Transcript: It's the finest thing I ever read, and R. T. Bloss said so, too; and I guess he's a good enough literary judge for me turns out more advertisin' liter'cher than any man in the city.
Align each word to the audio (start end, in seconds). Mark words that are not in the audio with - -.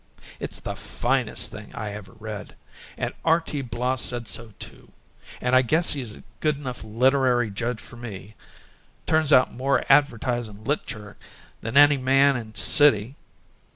It's 0.39 0.59
the 0.59 0.75
finest 0.75 1.51
thing 1.51 1.75
I 1.75 1.91
ever 1.93 2.13
read, 2.19 2.55
and 2.97 3.13
R. 3.23 3.39
T. 3.39 3.61
Bloss 3.61 4.01
said 4.01 4.27
so, 4.27 4.51
too; 4.57 4.91
and 5.39 5.55
I 5.55 5.61
guess 5.61 5.93
he's 5.93 6.15
a 6.15 6.23
good 6.39 6.57
enough 6.57 6.83
literary 6.83 7.51
judge 7.51 7.79
for 7.79 7.97
me 7.97 8.33
turns 9.05 9.31
out 9.31 9.53
more 9.53 9.85
advertisin' 9.91 10.63
liter'cher 10.63 11.17
than 11.61 11.77
any 11.77 11.97
man 11.97 12.35
in 12.35 12.51
the 12.53 12.57
city. 12.57 13.15